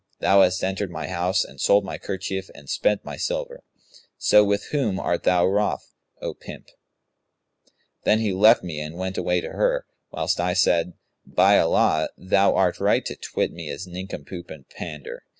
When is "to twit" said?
13.05-13.51